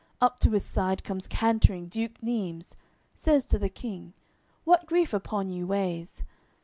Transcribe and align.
Up 0.19 0.39
to 0.39 0.49
his 0.49 0.65
side 0.65 1.03
comes 1.03 1.27
cantering 1.27 1.85
Duke 1.87 2.23
Neimes, 2.23 2.75
Says 3.13 3.45
to 3.45 3.59
the 3.59 3.69
King: 3.69 4.13
"What 4.63 4.87
grief 4.87 5.13
upon 5.13 5.51
you 5.51 5.67
weighs?" 5.67 6.23